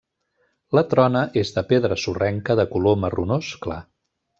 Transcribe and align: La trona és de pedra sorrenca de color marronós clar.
La 0.77 0.83
trona 0.93 1.21
és 1.43 1.53
de 1.59 1.65
pedra 1.75 2.01
sorrenca 2.07 2.59
de 2.63 2.69
color 2.75 3.01
marronós 3.07 3.57
clar. 3.67 3.83